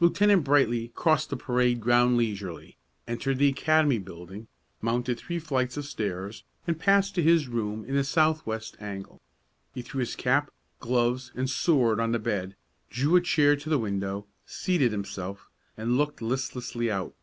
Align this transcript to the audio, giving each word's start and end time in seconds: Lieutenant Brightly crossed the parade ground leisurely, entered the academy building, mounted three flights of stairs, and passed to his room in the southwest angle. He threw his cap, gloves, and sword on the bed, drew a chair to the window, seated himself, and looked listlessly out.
Lieutenant 0.00 0.42
Brightly 0.42 0.88
crossed 0.94 1.28
the 1.28 1.36
parade 1.36 1.82
ground 1.82 2.16
leisurely, 2.16 2.78
entered 3.06 3.36
the 3.36 3.48
academy 3.50 3.98
building, 3.98 4.48
mounted 4.80 5.18
three 5.18 5.38
flights 5.38 5.76
of 5.76 5.84
stairs, 5.84 6.44
and 6.66 6.80
passed 6.80 7.14
to 7.16 7.22
his 7.22 7.46
room 7.46 7.84
in 7.84 7.94
the 7.94 8.02
southwest 8.02 8.74
angle. 8.80 9.20
He 9.74 9.82
threw 9.82 10.00
his 10.00 10.16
cap, 10.16 10.50
gloves, 10.78 11.30
and 11.34 11.50
sword 11.50 12.00
on 12.00 12.12
the 12.12 12.18
bed, 12.18 12.56
drew 12.88 13.16
a 13.16 13.20
chair 13.20 13.54
to 13.54 13.68
the 13.68 13.76
window, 13.78 14.26
seated 14.46 14.92
himself, 14.92 15.50
and 15.76 15.98
looked 15.98 16.22
listlessly 16.22 16.90
out. 16.90 17.14